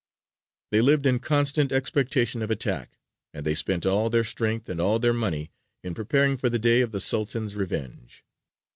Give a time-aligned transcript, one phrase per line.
[0.71, 2.97] They lived in constant expectation of attack,
[3.35, 5.51] and they spent all their strength and all their money
[5.83, 8.25] in preparing for the day of the Sultan's revenge.